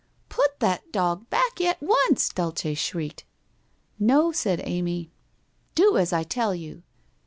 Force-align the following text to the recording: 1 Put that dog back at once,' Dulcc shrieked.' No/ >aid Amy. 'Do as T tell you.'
1 0.29 0.29
Put 0.29 0.59
that 0.61 0.91
dog 0.91 1.29
back 1.29 1.61
at 1.61 1.79
once,' 1.79 2.29
Dulcc 2.29 2.75
shrieked.' 2.75 3.23
No/ 4.11 4.33
>aid 4.47 4.59
Amy. 4.63 5.11
'Do 5.75 5.95
as 5.95 6.09
T 6.09 6.23
tell 6.23 6.55
you.' 6.55 6.81